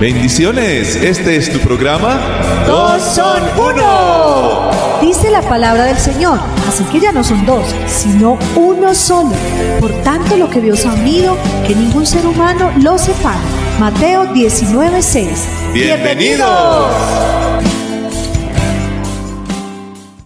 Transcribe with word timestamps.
Bendiciones, 0.00 0.96
este 0.96 1.36
es 1.36 1.52
tu 1.52 1.58
programa. 1.58 2.18
Dos 2.66 3.02
son 3.02 3.42
uno. 3.58 4.70
Dice 5.02 5.30
la 5.30 5.42
palabra 5.42 5.84
del 5.84 5.98
Señor, 5.98 6.40
así 6.66 6.84
que 6.84 7.00
ya 7.00 7.12
no 7.12 7.22
son 7.22 7.44
dos, 7.44 7.66
sino 7.86 8.38
uno 8.56 8.94
solo. 8.94 9.32
Por 9.78 9.92
tanto, 10.02 10.38
lo 10.38 10.48
que 10.48 10.62
Dios 10.62 10.86
ha 10.86 10.94
unido, 10.94 11.36
que 11.66 11.74
ningún 11.74 12.06
ser 12.06 12.26
humano 12.26 12.72
lo 12.82 12.96
separe. 12.96 13.40
Mateo 13.78 14.24
19:6. 14.32 15.28
Bienvenidos. 15.74 16.48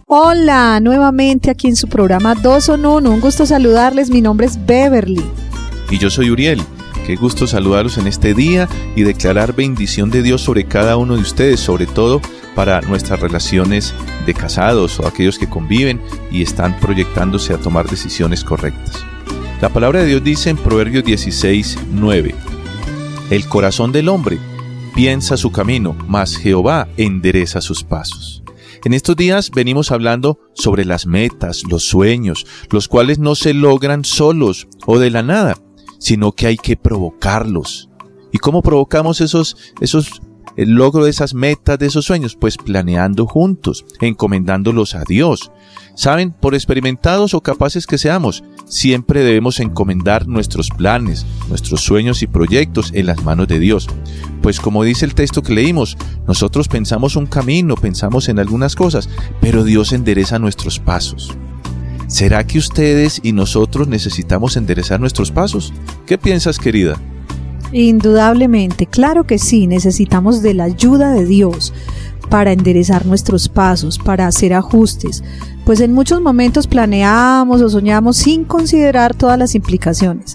Hola, 0.07 0.79
nuevamente 0.79 1.49
aquí 1.49 1.67
en 1.67 1.75
su 1.75 1.89
programa 1.89 2.33
Dos 2.35 2.63
son 2.63 2.85
uno. 2.85 3.11
Un 3.11 3.19
gusto 3.19 3.45
saludarles. 3.45 4.09
Mi 4.09 4.21
nombre 4.21 4.47
es 4.47 4.65
Beverly. 4.65 5.21
Y 5.91 5.97
yo 5.97 6.09
soy 6.09 6.29
Uriel. 6.29 6.61
Qué 7.05 7.15
gusto 7.15 7.45
saludarlos 7.45 7.99
en 7.99 8.07
este 8.07 8.33
día 8.33 8.67
y 8.95 9.03
declarar 9.03 9.55
bendición 9.55 10.09
de 10.09 10.23
Dios 10.23 10.41
sobre 10.41 10.65
cada 10.65 10.97
uno 10.97 11.15
de 11.15 11.21
ustedes, 11.21 11.59
sobre 11.59 11.85
todo 11.85 12.19
para 12.55 12.81
nuestras 12.81 13.19
relaciones 13.19 13.93
de 14.25 14.33
casados 14.33 14.99
o 14.99 15.05
aquellos 15.05 15.37
que 15.37 15.47
conviven 15.47 16.01
y 16.31 16.41
están 16.41 16.79
proyectándose 16.79 17.53
a 17.53 17.59
tomar 17.59 17.87
decisiones 17.87 18.43
correctas. 18.43 19.05
La 19.61 19.69
palabra 19.69 19.99
de 19.99 20.07
Dios 20.07 20.23
dice 20.23 20.49
en 20.49 20.57
Proverbios 20.57 21.03
16, 21.03 21.77
9, 21.91 22.33
El 23.29 23.47
corazón 23.47 23.91
del 23.91 24.09
hombre 24.09 24.39
piensa 24.95 25.37
su 25.37 25.51
camino, 25.51 25.95
mas 26.07 26.35
Jehová 26.35 26.87
endereza 26.97 27.61
sus 27.61 27.83
pasos. 27.83 28.41
En 28.83 28.93
estos 28.93 29.15
días 29.15 29.51
venimos 29.51 29.91
hablando 29.91 30.39
sobre 30.55 30.85
las 30.85 31.05
metas, 31.05 31.63
los 31.69 31.83
sueños, 31.83 32.47
los 32.71 32.87
cuales 32.87 33.19
no 33.19 33.35
se 33.35 33.53
logran 33.53 34.05
solos 34.05 34.67
o 34.85 34.97
de 34.97 35.11
la 35.11 35.21
nada, 35.21 35.55
sino 36.05 36.33
que 36.33 36.45
hay 36.45 36.57
que 36.57 36.77
provocarlos. 36.77 37.89
¿Y 38.31 38.37
cómo 38.37 38.61
provocamos 38.61 39.21
esos, 39.21 39.57
esos, 39.81 40.21
el 40.55 40.69
logro 40.69 41.05
de 41.05 41.09
esas 41.09 41.33
metas, 41.33 41.79
de 41.79 41.87
esos 41.87 42.05
sueños? 42.05 42.37
Pues 42.39 42.57
planeando 42.57 43.25
juntos, 43.25 43.85
encomendándolos 44.01 44.93
a 44.93 45.03
Dios. 45.03 45.51
Saben, 45.95 46.31
por 46.31 46.53
experimentados 46.53 47.33
o 47.33 47.41
capaces 47.41 47.87
que 47.87 47.97
seamos, 47.97 48.43
siempre 48.67 49.23
debemos 49.23 49.59
encomendar 49.59 50.27
nuestros 50.27 50.69
planes, 50.69 51.25
nuestros 51.49 51.81
sueños 51.81 52.21
y 52.21 52.27
proyectos 52.27 52.91
en 52.93 53.07
las 53.07 53.23
manos 53.23 53.47
de 53.47 53.57
Dios. 53.57 53.87
Pues 54.43 54.59
como 54.59 54.83
dice 54.83 55.05
el 55.05 55.15
texto 55.15 55.41
que 55.41 55.55
leímos, 55.55 55.97
nosotros 56.27 56.67
pensamos 56.67 57.15
un 57.15 57.25
camino, 57.25 57.73
pensamos 57.73 58.29
en 58.29 58.37
algunas 58.37 58.75
cosas, 58.75 59.09
pero 59.41 59.63
Dios 59.63 59.91
endereza 59.91 60.37
nuestros 60.37 60.77
pasos. 60.77 61.35
¿Será 62.07 62.45
que 62.45 62.59
ustedes 62.59 63.19
y 63.23 63.31
nosotros 63.31 63.87
necesitamos 63.87 64.57
enderezar 64.57 64.99
nuestros 64.99 65.31
pasos? 65.31 65.73
¿Qué 66.05 66.17
piensas, 66.17 66.59
querida? 66.59 66.99
Indudablemente, 67.71 68.85
claro 68.85 69.25
que 69.25 69.39
sí, 69.39 69.67
necesitamos 69.67 70.41
de 70.41 70.53
la 70.53 70.65
ayuda 70.65 71.11
de 71.11 71.25
Dios 71.25 71.73
para 72.29 72.51
enderezar 72.51 73.05
nuestros 73.05 73.49
pasos, 73.49 73.97
para 73.97 74.27
hacer 74.27 74.53
ajustes, 74.53 75.23
pues 75.65 75.79
en 75.79 75.93
muchos 75.93 76.21
momentos 76.21 76.67
planeamos 76.67 77.61
o 77.61 77.69
soñamos 77.69 78.17
sin 78.17 78.45
considerar 78.45 79.15
todas 79.15 79.37
las 79.37 79.55
implicaciones. 79.55 80.33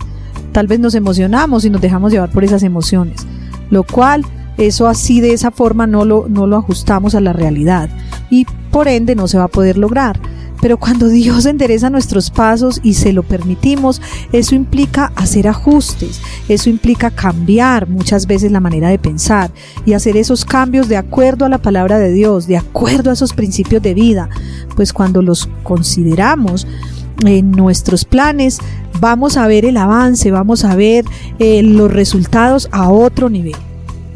Tal 0.53 0.67
vez 0.67 0.81
nos 0.81 0.95
emocionamos 0.95 1.65
y 1.65 1.71
nos 1.71 1.81
dejamos 1.81 2.13
llevar 2.13 2.31
por 2.31 2.45
esas 2.45 2.63
emociones, 2.63 3.27
lo 3.71 3.85
cual 3.85 4.25
eso 4.59 4.89
así 4.89 5.21
de 5.21 5.33
esa 5.33 5.51
forma 5.51 5.87
no 5.87 6.05
lo, 6.05 6.27
no 6.29 6.47
lo 6.47 6.57
ajustamos 6.57 7.15
a 7.15 7.21
la 7.21 7.33
realidad 7.33 7.89
y 8.29 8.45
por 8.71 8.89
ende 8.89 9.15
no 9.15 9.29
se 9.29 9.39
va 9.39 9.45
a 9.45 9.49
poder 9.49 9.79
lograr. 9.79 10.21
Pero 10.61 10.79
cuando 10.79 11.09
Dios 11.09 11.47
endereza 11.47 11.91
nuestros 11.91 12.31
pasos 12.31 12.81
y 12.83 12.95
se 12.95 13.13
lo 13.13 13.23
permitimos, 13.23 14.01
eso 14.33 14.55
implica 14.55 15.13
hacer 15.17 15.49
ajustes, 15.49 16.21
eso 16.49 16.69
implica 16.71 17.11
cambiar 17.11 17.89
muchas 17.89 18.27
veces 18.27 18.53
la 18.53 18.61
manera 18.61 18.89
de 18.89 18.99
pensar 18.99 19.51
y 19.87 19.95
hacer 19.95 20.17
esos 20.17 20.45
cambios 20.45 20.89
de 20.89 20.97
acuerdo 20.97 21.45
a 21.45 21.49
la 21.49 21.59
palabra 21.59 21.99
de 21.99 22.13
Dios, 22.13 22.47
de 22.47 22.59
acuerdo 22.59 23.11
a 23.11 23.15
esos 23.15 23.33
principios 23.33 23.83
de 23.83 23.95
vida. 23.95 24.29
Pues 24.77 24.93
cuando 24.93 25.23
los 25.23 25.49
consideramos, 25.63 26.67
en 27.27 27.51
nuestros 27.53 28.05
planes, 28.05 28.59
vamos 29.01 29.37
a 29.37 29.47
ver 29.47 29.65
el 29.65 29.77
avance, 29.77 30.31
vamos 30.31 30.65
a 30.65 30.75
ver 30.75 31.05
eh, 31.39 31.63
los 31.63 31.93
resultados 31.93 32.69
a 32.73 32.91
otro 32.91 33.29
nivel. 33.29 33.57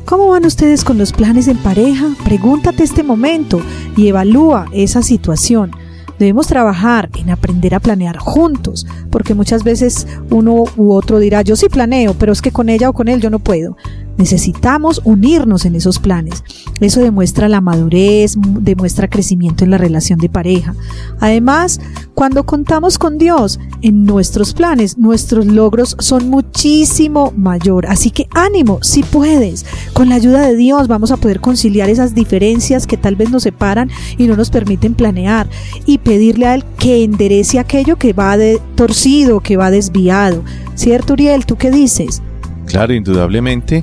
¿Cómo 0.05 0.29
van 0.29 0.45
ustedes 0.45 0.85
con 0.85 0.99
los 0.99 1.13
planes 1.13 1.49
en 1.49 1.57
pareja? 1.59 2.09
Pregúntate 2.25 2.83
este 2.83 3.03
momento 3.03 3.61
y 3.97 4.09
evalúa 4.09 4.67
esa 4.73 5.03
situación. 5.03 5.71
Debemos 6.19 6.47
trabajar 6.47 7.11
en 7.17 7.31
aprender 7.31 7.75
a 7.75 7.81
planear 7.81 8.19
juntos, 8.19 8.87
porque 9.11 9.35
muchas 9.35 9.65
veces 9.65 10.07
uno 10.31 10.65
u 10.77 10.93
otro 10.93 11.19
dirá, 11.19 11.43
yo 11.43 11.57
sí 11.57 11.69
planeo, 11.69 12.15
pero 12.15 12.33
es 12.33 12.41
que 12.41 12.53
con 12.53 12.69
ella 12.69 12.89
o 12.89 12.93
con 12.93 13.09
él 13.09 13.21
yo 13.21 13.31
no 13.31 13.39
puedo. 13.39 13.77
Necesitamos 14.17 15.01
unirnos 15.05 15.65
en 15.65 15.75
esos 15.75 15.99
planes. 15.99 16.45
Eso 16.85 17.01
demuestra 17.01 17.49
la 17.49 17.63
madurez, 17.63 18.37
demuestra 18.37 19.09
crecimiento 19.09 19.65
en 19.65 19.71
la 19.71 19.79
relación 19.79 20.19
de 20.19 20.29
pareja. 20.29 20.75
Además, 21.19 21.81
cuando 22.13 22.45
contamos 22.45 22.99
con 22.99 23.17
Dios 23.17 23.59
en 23.81 24.05
nuestros 24.05 24.53
planes, 24.53 24.99
nuestros 24.99 25.47
logros 25.47 25.97
son 25.99 26.29
muchísimo 26.29 27.33
mayor. 27.39 27.87
Así 27.87 28.11
que 28.11 28.29
ánimo, 28.35 28.81
si 28.83 29.03
puedes. 29.03 29.65
Con 29.95 30.11
la 30.11 30.17
ayuda 30.17 30.47
de 30.47 30.57
Dios 30.57 30.87
vamos 30.87 31.11
a 31.11 31.17
poder 31.17 31.41
conciliar 31.41 31.89
esas 31.89 32.15
diferencias 32.15 32.87
que 32.87 32.99
tal 32.99 33.17
vez 33.17 33.31
nos 33.31 33.45
separan 33.45 33.91
y 34.19 34.27
no 34.27 34.37
nos 34.37 34.51
permiten 34.51 34.93
planear 34.93 35.49
y 35.87 35.97
pedirle 35.97 36.47
a 36.47 36.55
Él 36.55 36.65
que 36.79 37.03
enderece 37.03 37.59
aquello 37.59 37.97
que 37.97 38.13
va 38.13 38.37
de 38.37 38.61
torcido, 38.75 39.41
que 39.41 39.57
va 39.57 39.71
desviado. 39.71 40.45
¿Cierto, 40.75 41.15
Uriel? 41.15 41.47
¿Tú 41.47 41.57
qué 41.57 41.71
dices? 41.71 42.21
Claro, 42.67 42.93
indudablemente 42.93 43.83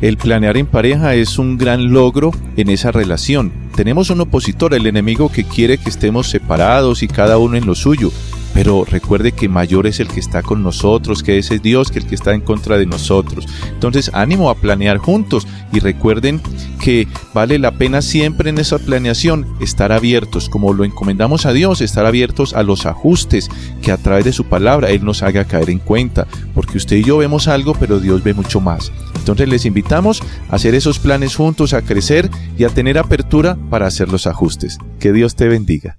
el 0.00 0.16
planear 0.16 0.56
en 0.56 0.66
pareja 0.66 1.14
es 1.14 1.38
un 1.38 1.58
gran 1.58 1.92
logro 1.92 2.30
en 2.56 2.70
esa 2.70 2.90
relación. 2.90 3.52
Tenemos 3.76 4.10
un 4.10 4.20
opositor, 4.20 4.74
el 4.74 4.86
enemigo 4.86 5.30
que 5.30 5.44
quiere 5.44 5.78
que 5.78 5.90
estemos 5.90 6.28
separados 6.28 7.02
y 7.02 7.08
cada 7.08 7.38
uno 7.38 7.56
en 7.56 7.66
lo 7.66 7.74
suyo. 7.74 8.10
Pero 8.52 8.84
recuerde 8.84 9.32
que 9.32 9.48
mayor 9.48 9.86
es 9.86 10.00
el 10.00 10.08
que 10.08 10.18
está 10.18 10.42
con 10.42 10.62
nosotros, 10.62 11.22
que 11.22 11.38
ese 11.38 11.56
es 11.56 11.62
Dios, 11.62 11.90
que 11.90 12.00
el 12.00 12.06
que 12.06 12.16
está 12.16 12.34
en 12.34 12.40
contra 12.40 12.78
de 12.78 12.86
nosotros. 12.86 13.46
Entonces, 13.72 14.10
ánimo 14.12 14.50
a 14.50 14.56
planear 14.56 14.98
juntos 14.98 15.46
y 15.72 15.78
recuerden 15.78 16.40
que 16.82 17.06
vale 17.32 17.58
la 17.58 17.70
pena 17.70 18.02
siempre 18.02 18.50
en 18.50 18.58
esa 18.58 18.78
planeación 18.78 19.46
estar 19.60 19.92
abiertos, 19.92 20.48
como 20.48 20.72
lo 20.72 20.84
encomendamos 20.84 21.46
a 21.46 21.52
Dios, 21.52 21.80
estar 21.80 22.06
abiertos 22.06 22.54
a 22.54 22.64
los 22.64 22.86
ajustes 22.86 23.48
que 23.82 23.92
a 23.92 23.98
través 23.98 24.24
de 24.24 24.32
su 24.32 24.44
palabra 24.44 24.90
Él 24.90 25.04
nos 25.04 25.22
haga 25.22 25.44
caer 25.44 25.70
en 25.70 25.78
cuenta, 25.78 26.26
porque 26.54 26.78
usted 26.78 26.96
y 26.96 27.04
yo 27.04 27.18
vemos 27.18 27.46
algo, 27.46 27.74
pero 27.78 28.00
Dios 28.00 28.24
ve 28.24 28.34
mucho 28.34 28.60
más. 28.60 28.90
Entonces 29.32 29.48
les 29.48 29.64
invitamos 29.64 30.22
a 30.48 30.56
hacer 30.56 30.74
esos 30.74 30.98
planes 30.98 31.36
juntos, 31.36 31.72
a 31.72 31.82
crecer 31.82 32.30
y 32.58 32.64
a 32.64 32.68
tener 32.68 32.98
apertura 32.98 33.56
para 33.70 33.86
hacer 33.86 34.08
los 34.08 34.26
ajustes. 34.26 34.78
Que 34.98 35.12
Dios 35.12 35.36
te 35.36 35.48
bendiga. 35.48 35.98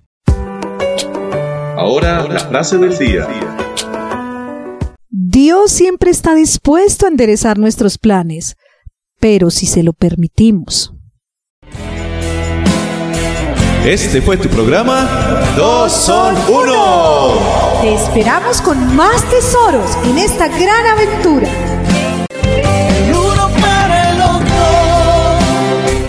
Ahora 1.77 2.27
la 2.27 2.39
frase 2.39 2.77
del 2.77 2.97
día. 2.97 3.27
Dios 5.09 5.71
siempre 5.71 6.11
está 6.11 6.35
dispuesto 6.35 7.05
a 7.05 7.09
enderezar 7.09 7.57
nuestros 7.57 7.97
planes, 7.97 8.55
pero 9.19 9.49
si 9.49 9.65
se 9.65 9.81
lo 9.81 9.93
permitimos. 9.93 10.93
Este 13.85 14.21
fue 14.21 14.37
tu 14.37 14.47
programa 14.47 15.31
Dos 15.55 15.91
son 15.91 16.35
uno. 16.49 17.81
Te 17.81 17.93
esperamos 17.93 18.61
con 18.61 18.95
más 18.95 19.21
tesoros 19.29 19.97
en 20.05 20.17
esta 20.17 20.47
gran 20.47 20.85
aventura. 20.85 21.70